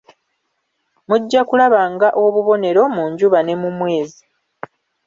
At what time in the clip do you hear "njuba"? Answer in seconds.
3.11-3.39